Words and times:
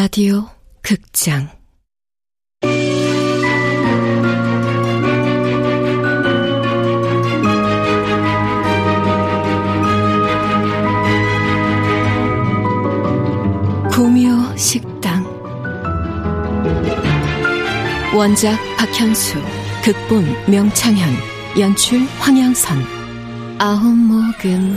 라디오 0.00 0.48
극장. 0.80 1.50
구묘 13.90 14.56
식당. 14.56 15.24
원작 18.14 18.56
박현수 18.76 19.34
극본 19.82 20.24
명창현 20.48 21.12
연출 21.58 22.02
황양선. 22.20 22.78
아홉 23.58 23.96
목은 23.96 24.76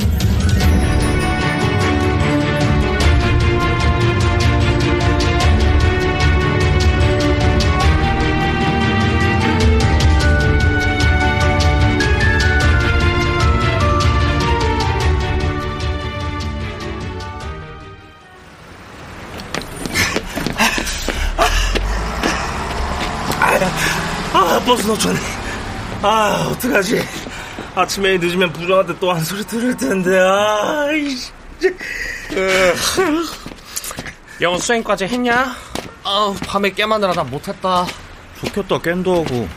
버스 24.71 24.88
놓쳤네. 24.88 25.20
아, 26.02 26.49
어떡하지. 26.49 27.03
아침에 27.75 28.17
늦으면 28.17 28.53
부장한테 28.53 28.97
또 29.00 29.11
한 29.11 29.22
소리 29.22 29.44
들을 29.44 29.75
텐데, 29.75 30.17
아, 30.17 30.89
이씨. 30.94 31.30
영어 34.39 34.58
수행까지 34.58 35.03
했냐? 35.08 35.53
아우, 36.05 36.33
밤에 36.47 36.69
겜하느라 36.72 37.11
나 37.13 37.22
못했다. 37.23 37.86
좋겠다 38.39 38.80
겜도 38.80 39.23
하고 39.25 39.47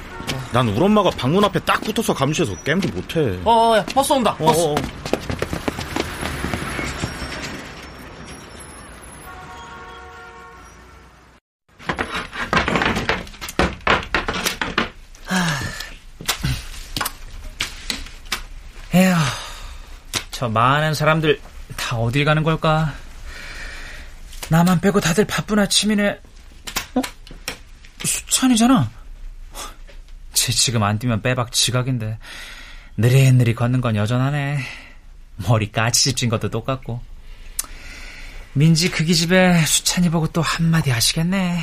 난 0.53 0.69
우리 0.69 0.83
엄마가 0.83 1.11
방문 1.11 1.43
앞에 1.45 1.59
딱 1.61 1.81
붙어서 1.81 2.13
감시해서 2.13 2.55
게임도 2.65 2.89
못해 2.89 3.39
어, 3.45 3.77
야, 3.79 3.85
버스 3.95 4.13
온다, 4.13 4.35
버스. 4.37 4.61
어, 4.61 4.73
어. 4.73 4.75
에휴, 18.95 19.15
저 20.45 20.49
많은 20.51 20.93
사람들 20.93 21.41
다 21.75 21.97
어딜 21.97 22.27
가는 22.27 22.43
걸까? 22.43 22.93
나만 24.51 24.79
빼고 24.83 25.01
다들 25.01 25.25
바쁜 25.25 25.59
아침이네. 25.59 26.21
어? 26.97 27.03
수찬이잖아. 28.05 28.91
쟤 30.35 30.53
지금 30.53 30.83
안 30.83 30.99
뛰면 30.99 31.23
빼박 31.23 31.51
지각인데. 31.51 32.19
느릿느릿 32.99 33.57
걷는 33.57 33.81
건 33.81 33.97
여전하네. 33.97 34.59
머리 35.49 35.73
까치집 35.73 36.15
찐 36.15 36.29
것도 36.29 36.51
똑같고. 36.51 37.01
민지 38.53 38.91
그기 38.91 39.15
집에 39.15 39.65
수찬이 39.65 40.11
보고 40.11 40.27
또 40.27 40.43
한마디 40.43 40.91
하시겠네. 40.91 41.59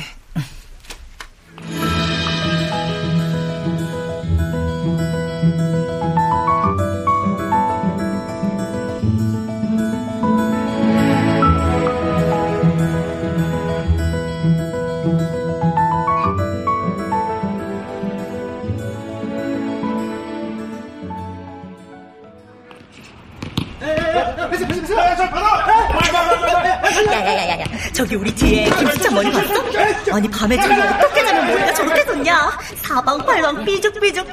야야야야야 27.12 27.64
저기 27.92 28.14
우리 28.16 28.34
뒤에 28.34 28.70
김수찬 28.70 29.14
머리 29.14 29.30
봤어? 29.30 30.14
아니 30.14 30.28
밤에 30.30 30.56
저기 30.60 30.80
어떻게 30.80 31.24
자면 31.24 31.46
머리가 31.46 31.74
저렇게 31.74 32.04
돋냐 32.04 32.58
사방팔방 32.82 33.64
삐죽삐죽 33.64 34.26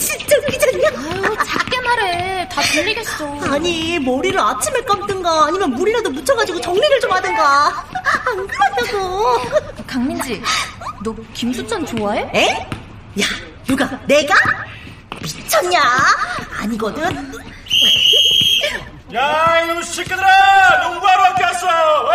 진짜 0.00 0.36
웃기지 0.38 0.66
않냐? 0.74 0.88
아유, 0.98 1.36
작게 1.46 1.80
말해. 1.80 2.48
다 2.48 2.60
들리겠어. 2.60 3.40
아니 3.52 3.98
머리를 4.00 4.38
아침에 4.38 4.80
감든가 4.82 5.46
아니면 5.46 5.70
물이라도 5.70 6.10
묻혀가지고 6.10 6.60
정리를 6.60 7.00
좀 7.00 7.12
하든가 7.12 7.86
안 8.26 8.46
그런다고 8.48 9.38
강민지, 9.86 10.42
너 11.04 11.14
김수찬 11.32 11.86
좋아해? 11.86 12.28
에? 12.34 12.48
야 13.22 13.26
누가 13.66 13.88
내가? 14.06 14.34
미쳤냐? 15.22 15.80
아니거든 16.58 17.29
야, 19.14 19.60
이놈 19.64 19.82
새끼들아! 19.82 20.84
농구하러 20.84 21.22
왔겠어! 21.22 21.66
어? 21.66 22.12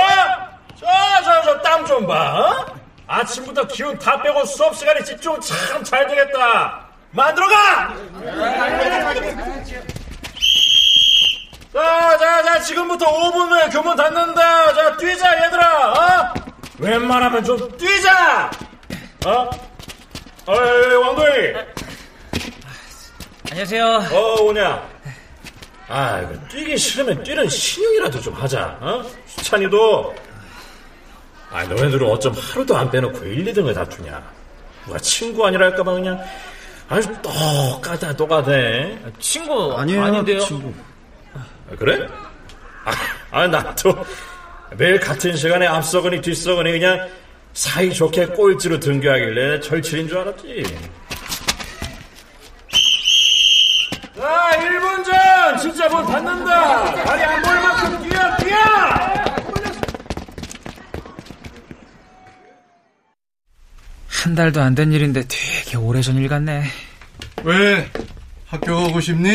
저, 0.79 0.85
저, 1.23 1.41
저, 1.41 1.61
땀 1.61 1.85
좀 1.85 2.07
봐, 2.07 2.13
어? 2.39 2.65
아침부터 3.07 3.67
기운 3.67 3.97
다 3.99 4.21
빼고 4.21 4.45
수업 4.45 4.75
시간에 4.75 5.03
집중 5.03 5.39
참 5.41 5.83
잘 5.83 6.07
되겠다! 6.07 6.85
만들어가! 7.11 7.93
자, 11.73 12.17
자, 12.17 12.43
자, 12.43 12.59
지금부터 12.61 13.05
5분 13.05 13.49
후에 13.51 13.69
교문 13.69 13.95
닫는다! 13.97 14.73
자, 14.73 14.97
뛰자, 14.97 15.45
얘들아! 15.45 15.91
어? 15.91 16.33
웬만하면 16.79 17.43
좀 17.43 17.77
뛰자! 17.77 18.49
어? 19.25 19.49
어이, 20.45 20.95
왕도희! 20.95 21.53
안녕하세요. 23.51 23.85
어, 24.11 24.41
오냐? 24.43 24.94
아, 25.87 26.19
이거 26.21 26.47
뛰기 26.47 26.77
싫으면 26.77 27.23
뛰는 27.23 27.47
신용이라도 27.47 28.19
좀 28.19 28.33
하자, 28.33 28.77
어? 28.81 29.03
수찬이도. 29.27 30.15
아, 31.51 31.63
너네들은 31.63 32.09
어쩜 32.09 32.33
하루도 32.33 32.75
안 32.75 32.89
빼놓고 32.89 33.23
1, 33.23 33.45
2등을 33.45 33.73
다투냐? 33.73 34.21
누가 34.85 34.97
친구 34.99 35.45
아니랄까봐 35.45 35.93
그냥 35.93 36.19
아주 36.89 37.09
똑같아, 37.21 38.13
똑같아. 38.13 38.51
친구 39.19 39.75
아니에요 39.77 40.03
아닌데요. 40.03 40.39
친구 40.39 40.73
아, 41.33 41.75
그래? 41.77 42.07
아, 42.83 42.91
아, 43.31 43.47
나도 43.47 44.05
매일 44.77 44.99
같은 44.99 45.35
시간에 45.35 45.65
앞서거니 45.67 46.21
뒤서거니 46.21 46.71
그냥 46.71 47.07
사이좋게 47.53 48.27
꼴찌로 48.27 48.79
등교하길래 48.79 49.59
절친인 49.61 50.07
줄 50.07 50.17
알았지. 50.17 50.63
자, 54.17 54.51
1분 54.57 55.03
전! 55.57 55.59
진짜 55.59 55.87
문 55.89 56.05
닫는다! 56.05 57.03
다리 57.03 57.23
안 57.23 57.41
보일 57.41 57.55
만큼 57.61 58.09
뛰어, 58.09 58.37
뛰어! 58.37 58.55
한 64.07 64.35
달도 64.35 64.61
안 64.61 64.75
된 64.75 64.91
일인데 64.91 65.23
되게 65.27 65.77
오래전 65.77 66.15
일 66.17 66.27
같네. 66.27 66.63
왜? 67.43 67.91
학교 68.47 68.75
가고 68.75 68.99
싶니? 68.99 69.29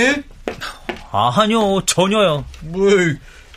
아니요, 1.13 1.81
전혀요. 1.87 2.45
뭐, 2.63 2.89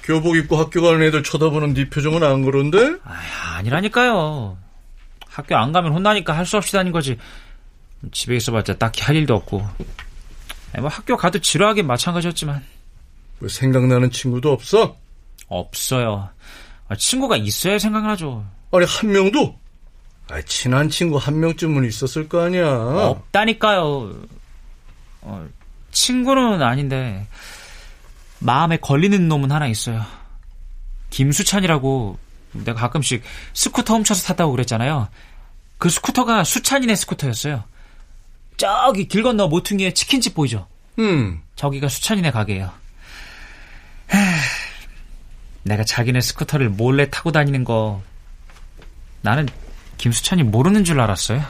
교복 0.04 0.36
입고 0.38 0.58
학교 0.58 0.82
가는 0.82 1.02
애들 1.02 1.24
쳐다보는 1.24 1.74
네 1.74 1.90
표정은 1.90 2.24
안 2.24 2.44
그런데? 2.44 2.98
아, 3.04 3.56
아니라니까요. 3.58 4.58
학교 5.30 5.56
안 5.56 5.72
가면 5.72 5.94
혼나니까 5.94 6.36
할 6.36 6.46
수 6.46 6.58
없이 6.58 6.74
다닌 6.74 6.92
거지. 6.92 7.18
집에 8.12 8.36
있어봤자 8.36 8.76
딱히 8.76 9.02
할 9.04 9.16
일도 9.16 9.34
없고. 9.36 9.66
아니, 10.74 10.82
뭐 10.82 10.90
학교 10.90 11.16
가도 11.16 11.40
지루하긴 11.40 11.88
마찬가지였지만 11.88 12.64
뭐 13.40 13.48
생각나는 13.50 14.12
친구도 14.12 14.52
없어? 14.52 14.98
없어요. 15.48 16.30
아, 16.88 16.96
친구가 16.96 17.38
있어야 17.38 17.80
생각나죠. 17.80 18.46
아니, 18.72 18.86
한 18.86 19.12
명도? 19.12 19.58
아, 20.30 20.42
친한 20.42 20.90
친구 20.90 21.18
한 21.18 21.40
명쯤은 21.40 21.86
있었을 21.88 22.28
거 22.28 22.42
아니야. 22.42 22.66
없다니까요. 22.68 24.14
어, 25.22 25.48
친구는 25.92 26.62
아닌데 26.62 27.28
마음에 28.40 28.78
걸리는 28.78 29.28
놈은 29.28 29.52
하나 29.52 29.68
있어요. 29.68 30.04
김수찬이라고 31.12 32.18
내가 32.54 32.80
가끔씩 32.82 33.24
스쿠터 33.54 33.96
훔쳐서 33.96 34.26
탔다고 34.28 34.52
그랬잖아요. 34.52 35.08
그 35.78 35.90
스쿠터가 35.90 36.44
수찬이네 36.44 36.96
스쿠터였어요. 36.96 37.64
저기 38.58 39.08
길 39.08 39.24
건너 39.24 39.48
모퉁이에 39.48 39.94
치킨집 39.94 40.36
보이죠? 40.36 40.68
음, 41.00 41.42
저기가 41.56 41.90
수찬이네 41.90 42.32
가게예요. 42.32 42.72
하, 44.08 44.20
내가 45.64 45.84
자기네 45.84 46.22
스쿠터를 46.22 46.70
몰래 46.70 47.10
타고 47.10 47.32
다니는 47.32 47.64
거 47.64 48.02
나는 49.22 49.48
김수찬이 49.98 50.44
모르는 50.44 50.84
줄 50.84 51.00
알았어요. 51.00 51.44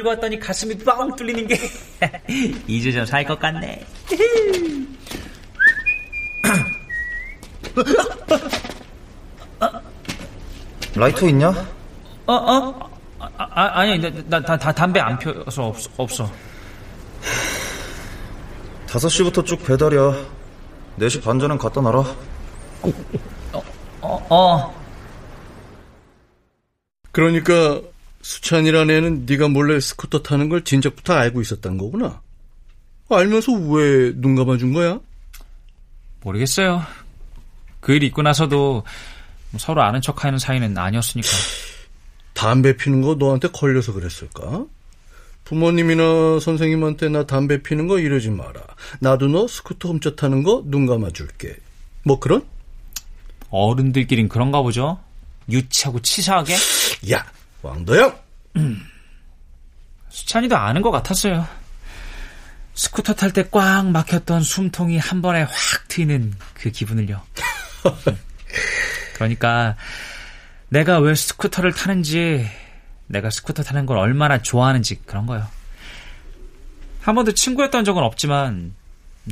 돌고 0.00 0.08
왔더니 0.10 0.38
가슴이 0.38 0.76
뻥 0.78 1.14
뚫리는 1.14 1.46
게 1.46 1.56
이제 2.66 2.90
좀살 2.90 3.24
것 3.24 3.38
같네. 3.38 3.86
라이터 10.94 11.28
있냐? 11.28 11.48
어, 12.26 12.32
어? 12.32 12.90
아, 13.18 13.28
아, 13.36 13.80
아니, 13.80 13.98
나, 13.98 14.40
나, 14.40 14.40
나 14.40 14.72
담배 14.72 15.00
안 15.00 15.18
펴서 15.18 15.68
없, 15.68 15.76
없어. 15.96 16.30
5시부터 18.86 19.44
쭉 19.44 19.64
배달이야. 19.64 20.16
4시 20.98 21.22
반 21.22 21.38
전엔 21.38 21.58
갖다 21.58 21.80
놔라. 21.80 21.98
어, 24.02 24.26
어. 24.30 24.74
그러니까 27.12 27.80
수찬이란 28.22 28.90
애는 28.90 29.26
네가 29.26 29.48
몰래 29.48 29.80
스쿠터 29.80 30.22
타는 30.22 30.48
걸 30.48 30.62
진작부터 30.64 31.14
알고 31.14 31.40
있었단 31.40 31.78
거구나. 31.78 32.20
알면서 33.08 33.52
왜 33.52 34.12
눈 34.14 34.34
감아준 34.36 34.72
거야? 34.72 35.00
모르겠어요. 36.22 36.82
그 37.80 37.92
일 37.92 38.02
있고 38.04 38.22
나서도 38.22 38.84
서로 39.58 39.82
아는 39.82 40.00
척하는 40.02 40.38
사이는 40.38 40.76
아니었으니까. 40.76 41.28
담배 42.34 42.76
피는 42.76 43.00
거 43.02 43.14
너한테 43.14 43.48
걸려서 43.48 43.92
그랬을까? 43.92 44.64
부모님이나 45.44 46.38
선생님한테 46.40 47.08
나 47.08 47.26
담배 47.26 47.62
피는 47.62 47.88
거 47.88 47.98
이르지 47.98 48.30
마라. 48.30 48.60
나도 49.00 49.26
너 49.28 49.48
스쿠터 49.48 49.88
훔쳐 49.88 50.14
타는 50.14 50.42
거 50.44 50.62
눈 50.66 50.86
감아줄게. 50.86 51.56
뭐 52.04 52.20
그런? 52.20 52.44
어른들끼린 53.50 54.28
그런가 54.28 54.62
보죠? 54.62 55.00
유치하고 55.48 56.00
치사하게? 56.00 56.54
야, 57.12 57.26
왕도영! 57.62 58.18
수찬이도 60.08 60.56
아는 60.56 60.82
것 60.82 60.90
같았어요. 60.90 61.46
스쿠터 62.74 63.14
탈 63.14 63.32
때 63.32 63.44
꽉 63.50 63.86
막혔던 63.90 64.42
숨통이 64.42 64.98
한 64.98 65.22
번에 65.22 65.42
확 65.42 65.52
트이는 65.88 66.32
그 66.54 66.70
기분을요. 66.70 67.20
그러니까 69.14 69.76
내가 70.68 70.98
왜 70.98 71.14
스쿠터를 71.14 71.72
타는지, 71.72 72.48
내가 73.06 73.28
스쿠터 73.30 73.62
타는 73.62 73.86
걸 73.86 73.98
얼마나 73.98 74.38
좋아하는지 74.40 75.02
그런 75.04 75.26
거요. 75.26 75.46
한 77.02 77.14
번도 77.14 77.32
친구였던 77.32 77.84
적은 77.84 78.02
없지만 78.02 78.74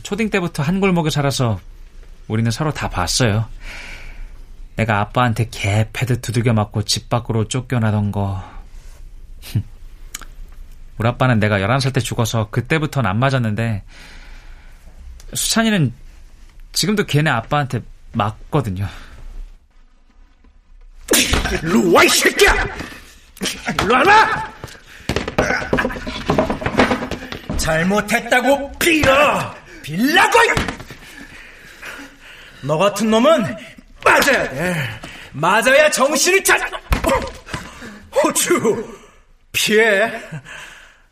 초딩 0.03 0.31
때부터 0.31 0.63
한 0.63 0.81
골목에 0.81 1.11
살아서 1.11 1.61
우리는 2.27 2.51
서로 2.51 2.73
다 2.73 2.89
봤어요. 2.91 3.49
내가 4.79 5.01
아빠한테 5.01 5.49
개 5.51 5.89
패드 5.93 6.21
두들겨 6.21 6.53
맞고 6.53 6.85
집 6.85 7.09
밖으로 7.09 7.49
쫓겨나던 7.49 8.13
거. 8.13 8.49
우리 10.99 11.09
아빠는 11.09 11.41
내가 11.41 11.59
11살 11.59 11.93
때 11.93 12.01
죽어서 12.01 12.49
그때부터는 12.51 13.11
안 13.11 13.19
맞았는데 13.19 13.83
수찬이는 15.35 15.93
지금도 16.73 17.07
걔네 17.07 17.29
아빠한테 17.29 17.83
맞거든요. 18.13 18.87
일로 21.65 21.93
와, 21.93 22.05
이 22.05 22.09
새끼야! 22.09 22.55
일로 23.83 23.95
와봐! 23.95 24.53
잘못했다고 27.57 28.79
빌어! 28.79 29.55
빌라고! 29.83 30.39
너 32.63 32.79
같은 32.79 33.11
놈은 33.11 33.57
맞아야 34.05 34.51
돼. 34.51 35.01
맞아야 35.33 35.91
정신을 35.91 36.43
차려. 36.45 36.65
호주 38.15 38.99
피해. 39.53 40.11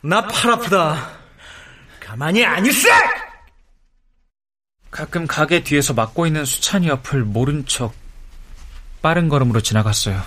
나 0.03 0.27
팔 0.27 0.53
아프다. 0.53 1.11
가만히 2.01 2.45
안 2.45 2.65
있어. 2.67 2.89
가끔 4.91 5.27
가게 5.27 5.63
뒤에서 5.63 5.93
막고 5.95 6.27
있는 6.27 6.45
수찬이 6.45 6.89
옆을 6.89 7.25
모른 7.25 7.67
척 7.67 7.93
빠른 9.03 9.29
걸음으로 9.29 9.61
지나갔어요. 9.61 10.23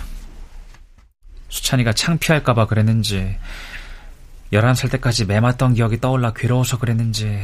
수찬이가 1.48 1.92
창피할까봐 1.92 2.66
그랬는지, 2.66 3.36
11살 4.52 4.90
때까지 4.92 5.24
매맞던 5.24 5.74
기억이 5.74 6.00
떠올라 6.00 6.32
괴로워서 6.32 6.78
그랬는지, 6.78 7.40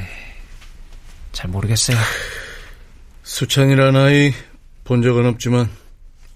잘 1.32 1.50
모르겠어요. 1.50 1.96
수찬이란 3.24 3.96
아이 3.96 4.32
본 4.86 5.02
적은 5.02 5.26
없지만 5.26 5.68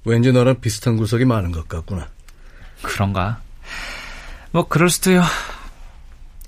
왠지 0.05 0.33
너랑 0.33 0.61
비슷한 0.61 0.97
구석이 0.97 1.25
많은 1.25 1.53
것 1.53 1.69
같구나. 1.69 2.09
그런가? 2.83 3.41
뭐, 4.51 4.67
그럴 4.67 4.91
수도요. 4.91 5.23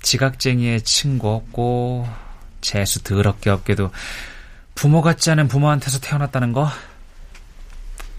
지각쟁이의 0.01 0.81
친구 0.81 1.29
없고, 1.29 2.07
재수 2.59 3.01
더럽게 3.03 3.49
없게도 3.49 3.91
부모 4.75 5.01
같지 5.01 5.31
않은 5.31 5.47
부모한테서 5.47 5.99
태어났다는 6.01 6.51
거? 6.51 6.69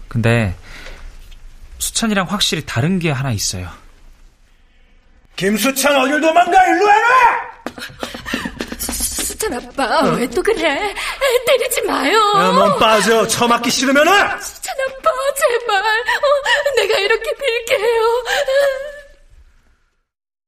근데, 0.07 0.55
수찬이랑 1.77 2.25
확실히 2.27 2.65
다른 2.65 2.97
게 2.97 3.11
하나 3.11 3.31
있어요. 3.31 3.69
김수찬 5.35 5.95
어딜 5.95 6.21
도망가 6.21 6.65
일로 6.65 6.85
와라! 6.85 7.05
수찬 9.45 9.53
아빠 9.53 10.01
왜또 10.11 10.41
그래? 10.41 10.93
때리지 11.45 11.83
마요. 11.83 12.17
야, 12.37 12.51
넌 12.51 12.79
빠져. 12.79 13.27
처맞기 13.27 13.69
싫으면은! 13.69 14.41
수찬 14.41 14.75
아빠 14.87 15.09
제발. 15.37 15.77
어, 15.77 16.75
내가 16.77 16.99
이렇게 16.99 17.23
빌게요. 17.35 18.23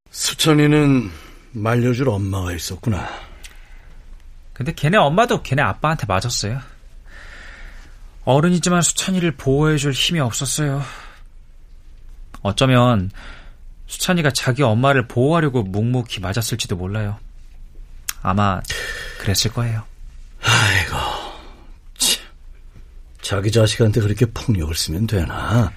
수찬이는 0.09 1.11
말려줄 1.51 2.09
엄마가 2.09 2.53
있었구나. 2.53 3.07
근데 4.53 4.73
걔네 4.73 4.97
엄마도 4.97 5.43
걔네 5.43 5.61
아빠한테 5.61 6.07
맞았어요. 6.07 6.59
어른이지만 8.25 8.81
수찬이를 8.81 9.37
보호해줄 9.37 9.91
힘이 9.91 10.19
없었어요. 10.21 10.81
어쩌면 12.41 13.11
수찬이가 13.85 14.31
자기 14.31 14.63
엄마를 14.63 15.07
보호하려고 15.07 15.61
묵묵히 15.63 16.19
맞았을지도 16.19 16.75
몰라요. 16.75 17.19
아마 18.23 18.59
그랬을 19.27 19.51
거예요. 19.51 19.83
아이고, 20.41 20.95
참. 21.97 22.23
자기 23.21 23.51
자식한테 23.51 23.99
그렇게 23.99 24.25
폭력을 24.25 24.73
쓰면 24.73 25.07
되나? 25.07 25.71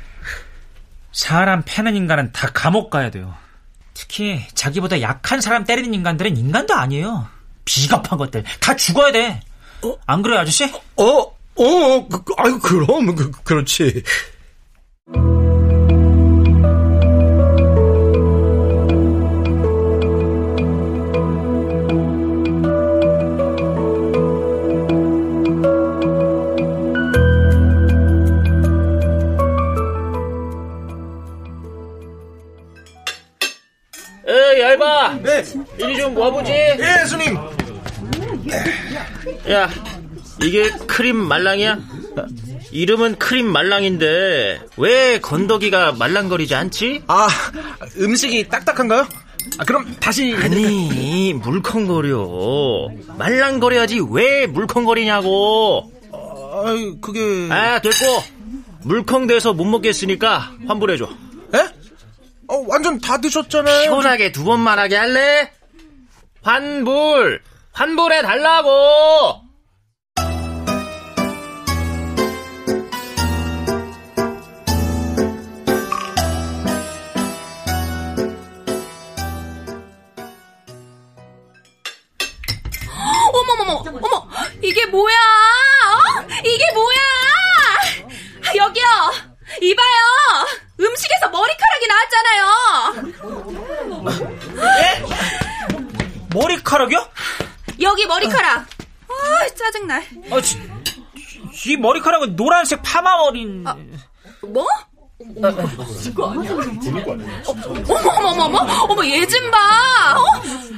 사람 1.10 1.62
패는 1.64 1.96
인간은 1.96 2.30
다 2.30 2.50
감옥 2.54 2.90
가야 2.90 3.10
돼요. 3.10 3.34
특히 3.92 4.46
자기보다 4.54 5.00
약한 5.00 5.40
사람 5.40 5.64
때리는 5.64 5.92
인간들은 5.92 6.36
인간도 6.36 6.74
아니에요. 6.74 7.28
비겁한 7.64 8.18
것들 8.18 8.44
다 8.60 8.76
죽어야 8.76 9.10
돼. 9.10 9.40
안 10.06 10.22
그래요, 10.22 10.38
아저씨? 10.38 10.64
어, 10.96 11.02
어, 11.02 12.08
그, 12.08 12.22
그, 12.22 12.34
아유, 12.36 12.60
그럼, 12.60 13.14
그, 13.16 13.30
그렇지. 13.30 14.04
좀 36.00 36.16
와보지. 36.16 36.50
예, 36.52 37.04
스님. 37.06 37.36
야, 39.50 39.68
이게 40.42 40.70
크림 40.86 41.16
말랑이야? 41.16 41.78
이름은 42.72 43.18
크림 43.18 43.46
말랑인데 43.46 44.60
왜 44.76 45.20
건더기가 45.20 45.92
말랑거리지 45.92 46.54
않지? 46.54 47.02
아, 47.06 47.28
음식이 47.98 48.48
딱딱한가요? 48.48 49.06
아, 49.58 49.64
그럼 49.64 49.94
다시. 50.00 50.34
아니, 50.36 51.34
물컹거려. 51.34 52.88
말랑거려야지 53.18 54.00
왜 54.10 54.46
물컹거리냐고. 54.46 55.92
아, 56.12 56.64
그게. 57.02 57.48
아, 57.52 57.80
됐고. 57.80 58.40
물컹돼서 58.84 59.52
못 59.52 59.64
먹겠으니까 59.64 60.52
환불해줘. 60.66 61.04
에? 61.54 61.58
어, 62.48 62.64
완전 62.66 62.98
다 62.98 63.18
드셨잖아요. 63.18 63.82
시원하게 63.82 64.32
두번 64.32 64.60
말하게 64.60 64.96
할래? 64.96 65.52
환불! 66.42 67.42
환불해 67.72 68.22
달라고! 68.22 68.70
어머머머, 83.32 83.82
어머, 84.02 84.28
이게 84.62 84.86
뭐야? 84.86 85.14
머리카락. 98.10 98.66
아, 99.08 99.48
짜증나. 99.54 100.02
아, 100.32 100.40
지, 100.40 100.60
이 101.66 101.76
머리카락은 101.76 102.34
노란색 102.36 102.82
파마머리. 102.82 103.62
아, 103.66 103.76
뭐? 104.42 104.66
어머, 105.20 105.48
어머, 107.88 108.28
어머, 108.44 108.58
어머, 108.58 108.72
어머, 108.88 109.04
얘 109.06 109.24
좀 109.26 109.50
봐. 109.50 109.58
어? 110.18 110.24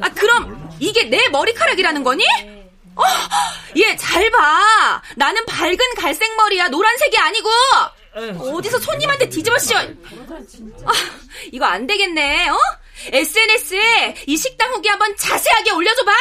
아, 0.03 0.09
그럼 0.11 0.77
이게 0.79 1.05
내 1.05 1.29
머리카락이라는 1.29 2.03
거니? 2.03 2.25
어, 2.97 3.03
얘 3.79 3.97
잘 3.97 4.31
봐. 4.31 5.01
나는 5.17 5.45
밝은 5.47 5.79
갈색 5.97 6.35
머리야. 6.37 6.69
노란색이 6.69 7.17
아니고. 7.19 7.51
어디서 8.57 8.79
손님한테 8.79 9.29
뒤집어 9.31 9.57
씌워. 9.59 9.81
아, 9.81 10.93
이거 11.51 11.65
안 11.65 11.87
되겠네. 11.87 12.49
어? 12.51 12.59
SNS에 13.07 14.17
이 14.27 14.37
식당 14.37 14.71
후기 14.73 14.89
한번 14.89 15.17
자세하게 15.17 15.71
올려줘봐. 15.71 16.13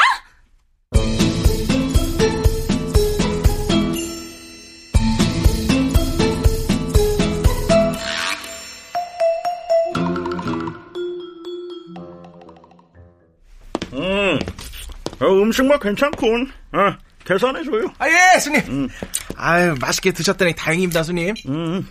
어, 15.22 15.42
음식만 15.44 15.80
괜찮군. 15.80 16.52
어, 16.74 16.98
계산해줘요. 17.24 17.94
아, 18.00 18.08
예, 18.10 18.40
스님. 18.40 18.62
음. 18.68 18.90
아유, 19.36 19.76
맛있게 19.80 20.12
드셨다니 20.12 20.56
다행입니다, 20.56 21.04
스님. 21.04 21.34
음. 21.48 21.88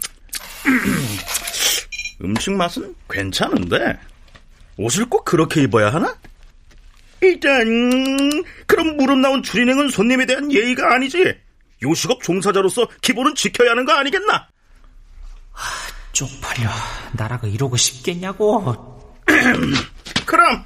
음식 2.23 2.53
맛은 2.53 2.95
괜찮은데, 3.09 3.99
옷을 4.77 5.07
꼭 5.07 5.25
그렇게 5.25 5.63
입어야 5.63 5.93
하나? 5.93 6.15
일단, 7.23 7.65
그럼 8.67 8.97
무릎 8.97 9.19
나온 9.19 9.43
주인행은 9.43 9.89
손님에 9.91 10.27
대한 10.27 10.51
예의가 10.53 10.95
아니지. 10.95 11.35
요식업 11.83 12.23
종사자로서 12.23 12.89
기본은 13.01 13.35
지켜야 13.35 13.71
하는 13.71 13.85
거 13.85 13.93
아니겠나? 13.93 14.49
하, 15.53 15.93
쪽팔려. 16.13 16.69
나라가 17.13 17.47
이러고 17.47 17.77
싶겠냐고. 17.77 18.99
그럼 20.27 20.65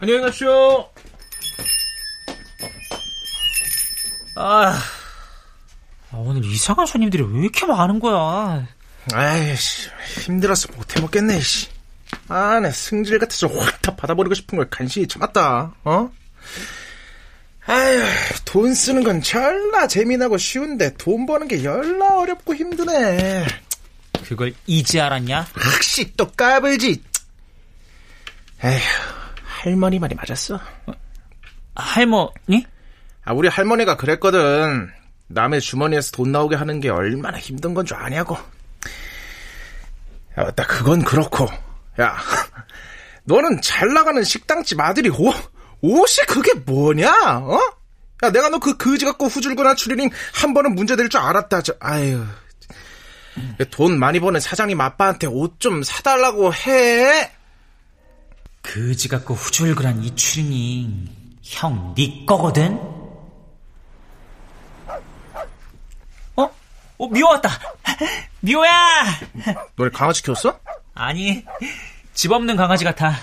안녕히 0.00 0.20
가십시오. 0.20 0.88
아, 4.36 4.78
아, 6.10 6.16
오늘 6.16 6.44
이상한 6.44 6.86
손님들이 6.86 7.24
왜 7.24 7.40
이렇게 7.40 7.66
많은 7.66 7.98
거야? 7.98 8.66
아이씨, 9.12 9.88
힘들어서 10.20 10.68
못해 10.76 11.00
먹겠네, 11.00 11.40
씨. 11.40 11.66
아, 12.28 12.60
내 12.60 12.70
승질 12.70 13.18
같아서 13.18 13.48
확 13.48 13.82
다 13.82 13.96
받아버리고 13.96 14.34
싶은 14.34 14.56
걸 14.58 14.68
간신히 14.70 15.08
참았다, 15.08 15.74
어? 15.84 16.10
아휴, 17.66 18.02
돈 18.44 18.74
쓰는 18.74 19.02
건 19.02 19.20
절라 19.20 19.88
재미나고 19.88 20.38
쉬운데 20.38 20.94
돈 20.94 21.26
버는 21.26 21.48
게 21.48 21.64
열나 21.64 22.18
어렵고 22.18 22.54
힘드네. 22.54 23.46
그걸 24.24 24.54
이제 24.66 25.00
알았냐? 25.00 25.48
혹시 25.74 26.12
또 26.16 26.30
까불지. 26.30 27.02
에휴, 28.64 28.80
할머니 29.68 29.98
말이 29.98 30.14
맞았어. 30.14 30.54
어? 30.86 30.92
할머니? 31.74 32.64
아, 33.24 33.32
우리 33.34 33.48
할머니가 33.48 33.96
그랬거든. 33.98 34.88
남의 35.28 35.60
주머니에서 35.60 36.10
돈 36.12 36.32
나오게 36.32 36.56
하는 36.56 36.80
게 36.80 36.88
얼마나 36.88 37.38
힘든 37.38 37.74
건 37.74 37.84
줄 37.84 37.96
아냐고. 37.98 38.34
야, 40.38 40.44
맞다. 40.44 40.64
그건 40.66 41.02
그렇고. 41.04 41.46
야, 42.00 42.16
너는 43.24 43.60
잘 43.60 43.92
나가는 43.92 44.22
식당집 44.24 44.80
아들이 44.80 45.10
옷, 45.10 45.34
옷이 45.82 46.24
그게 46.26 46.54
뭐냐? 46.54 47.10
어? 47.42 47.58
야, 48.24 48.30
내가 48.30 48.48
너 48.48 48.58
그 48.58 48.76
그지 48.78 49.04
갖고 49.04 49.26
후줄근한 49.26 49.76
추리닝 49.76 50.08
한 50.32 50.54
번은 50.54 50.74
문제 50.74 50.96
될 50.96 51.08
줄 51.10 51.20
알았다. 51.20 51.60
저, 51.62 51.74
아유. 51.80 52.24
돈 53.70 53.98
많이 53.98 54.18
버는 54.18 54.40
사장님 54.40 54.80
아빠한테 54.80 55.26
옷 55.28 55.60
좀 55.60 55.82
사달라고 55.82 56.52
해. 56.54 57.30
그지 58.62 59.08
같고 59.08 59.34
후줄근한 59.34 60.02
이 60.04 60.14
추리닝 60.14 61.08
형 61.42 61.94
네 61.96 62.24
거거든? 62.26 62.78
어? 66.36 66.50
어 66.98 67.08
미호 67.08 67.28
왔다 67.28 67.48
미호야 68.40 68.70
너네 69.76 69.90
강아지 69.90 70.22
키웠어? 70.22 70.58
아니 70.94 71.44
집 72.12 72.32
없는 72.32 72.56
강아지 72.56 72.84
같아 72.84 73.14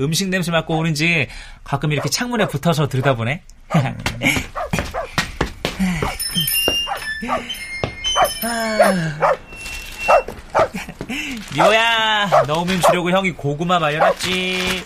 음식 0.00 0.28
냄새 0.28 0.52
맡고 0.52 0.76
오는지 0.76 1.28
가끔 1.64 1.90
이렇게 1.92 2.08
창문에 2.08 2.46
붙어서 2.46 2.88
들여다보네 2.88 3.42
미호야, 11.62 12.44
너 12.46 12.60
오면 12.60 12.80
주려고 12.82 13.10
형이 13.10 13.32
고구마 13.32 13.80
말려놨지. 13.80 14.84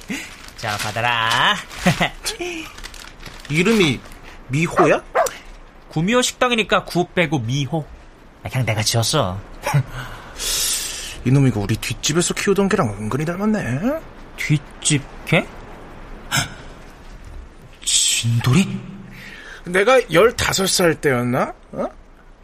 자, 0.57 0.79
받아라. 0.79 1.55
이름이 3.51 4.01
미호야? 4.49 5.03
구미호 5.91 6.23
식당이니까 6.23 6.85
구 6.85 7.07
빼고 7.09 7.41
미호. 7.41 7.85
아, 8.43 8.49
그냥 8.49 8.65
내가 8.65 8.83
지었어. 8.83 9.39
이놈 11.27 11.47
이거 11.47 11.61
우리 11.61 11.77
뒷집에서 11.77 12.33
키우던 12.33 12.71
개랑 12.71 12.89
은근히 12.89 13.27
닮았네. 13.27 14.01
뒷집 14.39 15.03
개? 15.27 15.47
진돌이? 17.85 18.81
내가 19.67 20.01
15살 20.01 21.03
때였나? 21.03 21.53
어? 21.73 21.87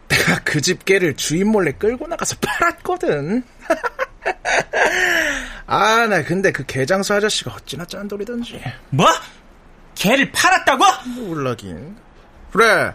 내가 0.08 0.38
그 0.40 0.60
집 0.60 0.84
개를 0.84 1.16
주인 1.16 1.48
몰래 1.50 1.72
끌고 1.72 2.06
나가서 2.06 2.36
팔았거든. 2.42 3.42
아, 5.66 6.06
나 6.06 6.22
근데 6.22 6.50
그 6.52 6.64
개장수 6.64 7.14
아저씨가 7.14 7.52
어찌나 7.54 7.84
짠돌이던지. 7.84 8.62
뭐? 8.90 9.06
개를 9.94 10.30
팔았다고? 10.32 10.84
몰라긴. 11.16 11.96
그래. 12.52 12.92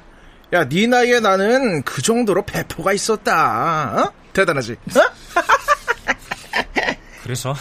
야, 0.54 0.68
네 0.70 0.88
나이에 0.88 1.20
나는 1.20 1.82
그 1.84 2.02
정도로 2.02 2.44
배포가 2.46 2.94
있었다. 2.94 4.04
어? 4.04 4.14
대단하지? 4.34 4.74
어? 4.74 5.02
그래서 7.24 7.56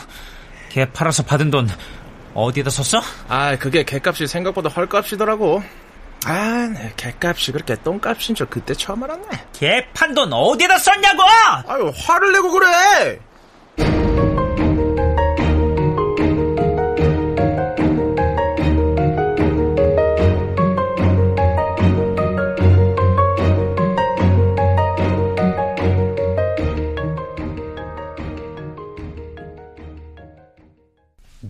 개 0.71 0.85
팔아서 0.91 1.23
받은 1.23 1.51
돈 1.51 1.69
어디에다 2.35 2.71
썼어? 2.71 3.03
아, 3.29 3.57
그게 3.57 3.85
개값이 3.85 4.27
생각보다 4.27 4.69
헐값이더라고. 4.71 5.63
아, 6.25 6.71
네, 6.73 6.93
개값이 6.97 7.53
그렇게 7.53 7.75
똥값인 7.83 8.35
줄 8.35 8.47
그때 8.47 8.75
처음 8.75 9.03
알았네. 9.03 9.29
개 9.53 9.87
판 9.93 10.15
돈 10.15 10.33
어디에다 10.33 10.79
썼냐고! 10.79 11.23
아유, 11.67 11.93
화를 11.97 12.33
내고 12.33 12.51
그래! 12.53 13.19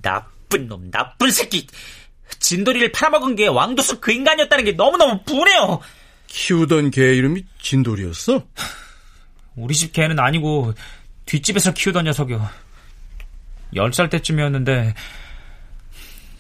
나쁜 0.03 0.69
놈, 0.69 0.91
나쁜 0.91 1.31
새끼! 1.31 1.67
진돌이를 2.39 2.93
팔아먹은 2.93 3.37
게 3.37 3.47
왕도수 3.47 4.01
그 4.01 4.13
인간이었다는 4.13 4.65
게 4.65 4.73
너무너무 4.73 5.23
분해요. 5.25 5.81
키우던 6.27 6.91
개 6.91 7.15
이름이 7.15 7.45
진돌이었어? 7.61 8.43
우리 9.55 9.75
집 9.75 9.93
개는 9.93 10.19
아니고 10.19 10.73
뒷집에서 11.27 11.73
키우던 11.73 12.05
녀석이요. 12.05 12.49
10살 13.75 14.11
때쯤이었는데 14.11 14.95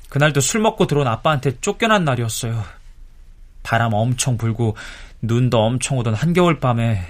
그날도 0.08 0.40
술 0.40 0.60
먹고 0.60 0.86
들어온 0.86 1.06
아빠한테 1.06 1.58
쫓겨난 1.60 2.04
날이었어요. 2.04 2.62
바람 3.62 3.94
엄청 3.94 4.36
불고 4.36 4.76
눈도 5.22 5.58
엄청 5.58 5.98
오던 5.98 6.14
한겨울 6.14 6.60
밤에 6.60 7.06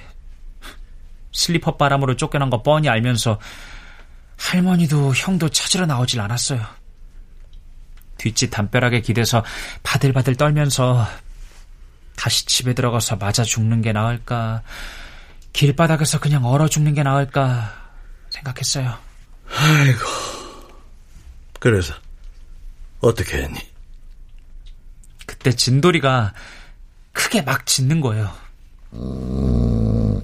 슬리퍼 1.32 1.76
바람으로 1.76 2.16
쫓겨난 2.16 2.50
거 2.50 2.62
뻔히 2.62 2.88
알면서 2.88 3.40
할머니도 4.38 5.14
형도 5.14 5.48
찾으러 5.48 5.86
나오질 5.86 6.20
않았어요. 6.20 6.64
뒷집 8.18 8.50
담벼락에 8.50 9.00
기대서 9.00 9.44
바들바들 9.82 10.36
떨면서 10.36 11.06
다시 12.16 12.46
집에 12.46 12.74
들어가서 12.74 13.16
맞아 13.16 13.42
죽는 13.42 13.82
게 13.82 13.92
나을까, 13.92 14.62
길바닥에서 15.52 16.20
그냥 16.20 16.44
얼어 16.44 16.68
죽는 16.68 16.94
게 16.94 17.02
나을까 17.02 17.72
생각했어요. 18.30 18.96
아이고. 19.54 20.00
그래서 21.60 21.94
어떻게 23.00 23.38
했니? 23.42 23.58
그때 25.26 25.52
진돌이가 25.52 26.32
크게 27.12 27.42
막 27.42 27.66
짖는 27.66 28.00
거예요. 28.00 28.30
음... 28.94 30.20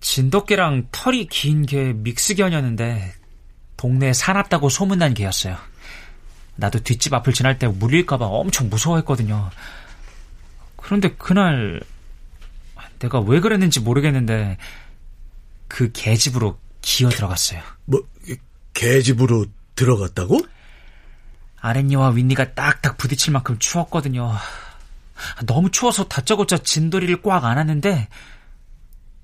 진돗개랑 0.00 0.88
털이 0.92 1.26
긴 1.28 1.64
개 1.64 1.92
믹스견이었는데 1.94 3.14
동네에 3.76 4.12
사납다고 4.12 4.68
소문난 4.68 5.14
개였어요. 5.14 5.56
나도 6.56 6.80
뒷집 6.80 7.14
앞을 7.14 7.32
지날 7.32 7.58
때 7.58 7.66
물릴까봐 7.66 8.24
엄청 8.26 8.68
무서워했거든요. 8.68 9.50
그런데 10.76 11.14
그날 11.14 11.80
내가 12.98 13.20
왜 13.20 13.40
그랬는지 13.40 13.80
모르겠는데 13.80 14.58
그 15.68 15.90
개집으로 15.92 16.58
기어 16.80 17.08
들어갔어요. 17.08 17.62
뭐 17.84 18.02
개집으로 18.74 19.46
들어갔다고? 19.74 20.40
아랫니와 21.60 22.10
윗니가 22.10 22.54
딱딱 22.54 22.98
부딪힐 22.98 23.32
만큼 23.32 23.58
추웠거든요. 23.58 24.32
너무 25.46 25.70
추워서 25.70 26.08
다짜고짜 26.08 26.58
진돌이를 26.58 27.22
꽉 27.22 27.44
안았는데 27.44 28.08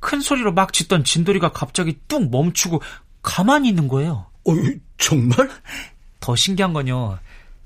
큰 0.00 0.20
소리로 0.20 0.52
막 0.52 0.72
짖던 0.72 1.04
진돌이가 1.04 1.52
갑자기 1.52 1.98
뚝 2.06 2.30
멈추고 2.30 2.80
가만히 3.22 3.68
있는 3.68 3.88
거예요. 3.88 4.26
어, 4.46 4.52
정말? 4.96 5.50
더 6.28 6.36
신기한 6.36 6.74
건요. 6.74 7.18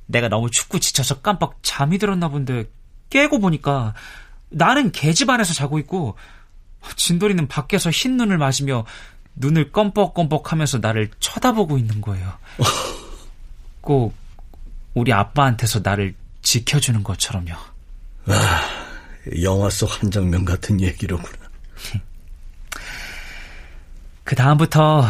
내가 0.07 0.29
너무 0.29 0.49
춥고 0.49 0.79
지쳐서 0.79 1.21
깜빡 1.21 1.59
잠이 1.63 1.99
들었나 1.99 2.29
본데 2.29 2.71
깨고 3.11 3.41
보니까 3.41 3.93
나는 4.51 4.93
개집 4.93 5.29
안에서 5.29 5.53
자고 5.53 5.81
있고 5.81 6.17
진돌이는 6.95 7.49
밖에서 7.49 7.91
흰 7.91 8.17
눈을 8.17 8.39
마시며 8.39 8.85
눈을 9.35 9.73
껌뻑껌뻑 9.73 10.53
하면서 10.53 10.79
나를 10.79 11.11
쳐다보고 11.19 11.77
있는 11.77 12.01
거예요. 12.01 12.39
꼭 13.83 14.15
우리 14.95 15.13
아빠한테서 15.13 15.81
나를 15.83 16.15
지켜주는 16.43 17.03
것처럼요. 17.03 17.55
아, 18.27 18.63
영화 19.43 19.69
속 19.71 19.91
한 20.01 20.13
장면 20.13 20.45
같은 20.45 20.81
얘기로구나. 20.81 21.49
그 24.23 24.37
다음부터 24.37 25.05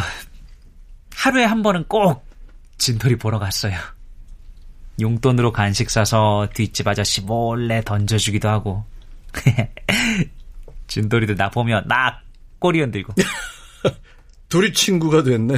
하루에 1.15 1.45
한 1.45 1.61
번은 1.61 1.85
꼭 1.87 2.32
진돌이 2.77 3.17
보러 3.17 3.39
갔어요. 3.39 3.77
용돈으로 4.99 5.51
간식 5.51 5.89
사서 5.89 6.47
뒷집 6.53 6.87
아저씨 6.87 7.21
몰래 7.21 7.81
던져주기도 7.83 8.47
하고. 8.49 8.85
진돌이도 10.87 11.35
나 11.35 11.49
보면 11.49 11.87
막 11.87 12.21
꼬리 12.59 12.79
흔들고. 12.81 13.13
둘이 14.49 14.71
친구가 14.73 15.23
됐네. 15.23 15.57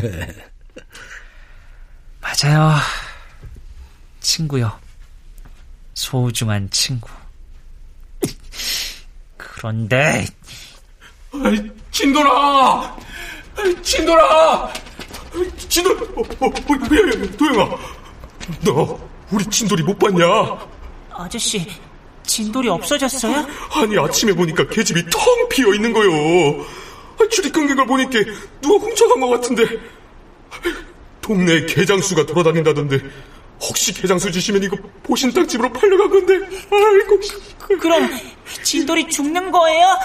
맞아요. 2.22 2.76
친구요. 4.22 4.80
소중한 5.94 6.70
친구. 6.70 7.10
그런데 9.38 10.26
진돌아! 11.92 12.98
진돌아! 13.82 14.74
진돌, 15.70 15.98
어, 16.16 16.22
어, 16.22 16.46
어, 16.48 17.38
도영아, 17.38 17.78
너 18.64 19.00
우리 19.32 19.46
진돌이 19.46 19.84
못 19.84 19.98
봤냐? 19.98 20.26
아저씨, 21.12 21.66
진돌이 22.24 22.70
없어졌어요? 22.70 23.46
아니 23.72 23.98
아침에 23.98 24.34
보니까 24.34 24.68
계집이 24.68 25.04
텅 25.10 25.50
비어 25.50 25.74
있는 25.74 25.94
거요. 25.94 26.66
줄이 27.30 27.52
끊긴 27.52 27.76
걸 27.76 27.86
보니까 27.86 28.12
누가 28.62 28.86
훔쳐간 28.86 29.20
것 29.20 29.28
같은데. 29.30 29.80
동네에 31.22 31.66
개장수가 31.66 32.26
돌아다닌다던데. 32.26 33.00
혹시 33.62 33.94
개장수 33.94 34.32
주시면 34.32 34.64
이거 34.64 34.78
보신탕 35.04 35.48
집으로 35.48 35.72
팔려간 35.72 36.10
건데. 36.10 36.34
아이고. 36.72 37.20
그럼 37.80 38.10
진돌이 38.64 39.10
죽는 39.10 39.52
거예요? 39.52 39.98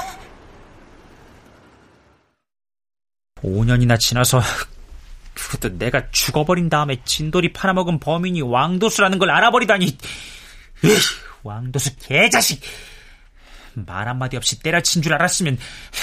5년이나 3.42 3.98
지나서 3.98 4.40
그것도 5.48 5.78
내가 5.78 6.10
죽어버린 6.10 6.68
다음에 6.68 7.02
진돌이 7.04 7.52
팔아먹은 7.52 7.98
범인이 8.00 8.40
왕도수라는 8.42 9.18
걸 9.18 9.30
알아버리다니. 9.30 9.98
으이, 10.84 10.96
왕도수 11.42 11.96
개자식. 11.96 12.62
말 13.74 14.08
한마디 14.08 14.36
없이 14.36 14.60
때려친 14.60 15.00
줄 15.02 15.14
알았으면 15.14 15.58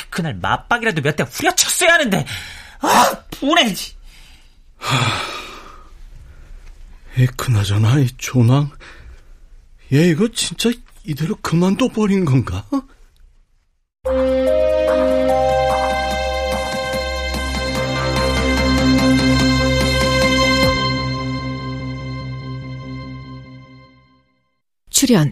그날 0.09 0.33
맞박이라도 0.35 1.01
몇 1.01 1.15
대 1.15 1.23
후려쳤어야 1.23 1.93
하는데. 1.93 2.25
아 2.79 3.23
분해. 3.31 3.73
에 7.17 7.25
그나저나 7.35 7.99
이 7.99 8.07
조낭 8.17 8.69
얘 9.91 10.09
이거 10.09 10.27
진짜 10.31 10.69
이대로 11.03 11.35
그만둬 11.37 11.87
버린 11.89 12.25
건가? 12.25 12.63
출연. 25.07 25.31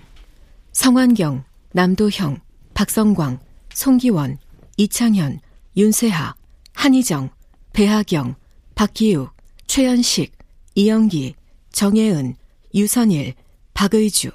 성환경, 0.71 1.43
남도형, 1.73 2.39
박성광, 2.73 3.39
송기원, 3.73 4.37
이창현, 4.77 5.41
윤세하, 5.75 6.33
한희정, 6.71 7.29
배하경, 7.73 8.35
박기욱, 8.75 9.35
최연식, 9.67 10.31
이영기, 10.75 11.35
정혜은, 11.73 12.37
유선일, 12.73 13.33
박의주. 13.73 14.31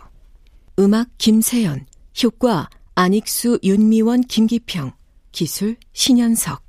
음악 0.78 1.08
김세연. 1.16 1.86
효과 2.22 2.68
안익수, 2.94 3.60
윤미원, 3.64 4.20
김기평. 4.24 4.92
기술 5.32 5.76
신현석 5.94 6.62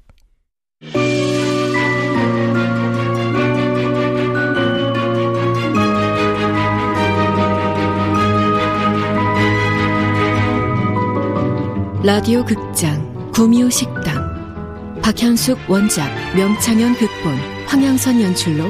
라디오 12.03 12.43
극장 12.43 13.31
구미호 13.31 13.69
식당 13.69 14.99
박현숙 15.03 15.69
원작 15.69 16.09
명창현 16.35 16.95
극본 16.95 17.35
황양선 17.67 18.19
연출로 18.19 18.63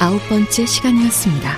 아홉 0.00 0.18
번째 0.28 0.66
시간이었습니다. 0.66 1.48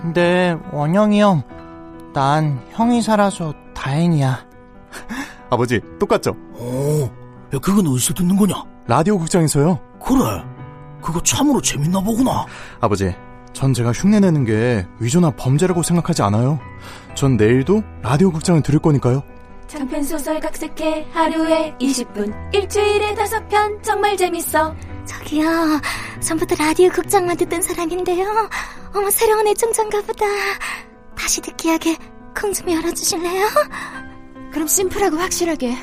근데 0.00 0.56
원영이 0.72 1.20
형, 1.20 1.42
난 2.14 2.58
형이 2.70 3.02
살아서 3.02 3.52
다행이야. 3.74 4.46
아버지, 5.50 5.82
똑같죠? 6.00 6.45
어, 7.52 7.56
야, 7.56 7.58
그건 7.60 7.86
어디서 7.86 8.14
듣는 8.14 8.36
거냐? 8.36 8.54
라디오 8.86 9.18
극장에서요. 9.18 9.78
그래, 10.04 10.20
그거 11.02 11.20
참으로 11.22 11.60
재밌나 11.60 12.00
보구나. 12.00 12.46
아버지, 12.80 13.14
전 13.52 13.72
제가 13.72 13.92
흉내내는 13.92 14.44
게 14.44 14.86
위조나 15.00 15.30
범죄라고 15.32 15.82
생각하지 15.82 16.22
않아요. 16.22 16.58
전 17.14 17.36
내일도 17.36 17.82
라디오 18.02 18.30
극장을 18.30 18.60
들을 18.62 18.78
거니까요. 18.78 19.22
장편 19.66 20.02
소설 20.04 20.38
각색해 20.38 21.08
하루에 21.12 21.74
20분 21.80 22.32
일주일에 22.54 23.14
5편 23.16 23.82
정말 23.82 24.16
재밌어 24.16 24.72
저기요 25.04 25.80
전부터 26.20 26.54
라디오 26.54 26.88
극장만 26.90 27.36
듣던 27.36 27.62
사람인데요 27.62 28.48
어머 28.94 29.10
새로운 29.10 29.44
애청자인가 29.48 30.02
보다 30.02 30.24
다시 31.16 31.40
듣기 31.40 31.68
하게 31.68 31.96
콩 32.40 32.52
좀 32.52 32.70
열어주실래요? 32.70 33.44
그럼 34.52 34.68
심플하고 34.68 35.16
확실하게 35.16 35.76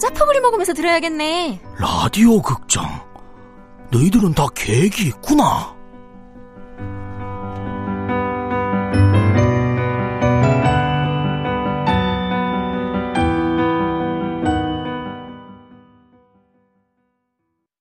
짜파구리 0.00 0.40
먹으면서 0.40 0.72
들어야겠네. 0.72 1.60
라디오 1.78 2.40
극장. 2.42 2.84
너희들은 3.92 4.34
다 4.34 4.46
계획이 4.54 5.04
있구나 5.08 5.74